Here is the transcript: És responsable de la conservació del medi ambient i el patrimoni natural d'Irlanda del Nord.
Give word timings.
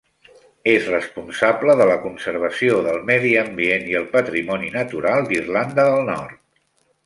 És 0.69 0.85
responsable 0.93 1.75
de 1.81 1.87
la 1.91 1.97
conservació 2.07 2.79
del 2.87 2.99
medi 3.11 3.35
ambient 3.43 3.87
i 3.93 4.01
el 4.03 4.09
patrimoni 4.17 4.73
natural 4.81 5.29
d'Irlanda 5.31 5.89
del 5.93 6.07
Nord. 6.13 6.39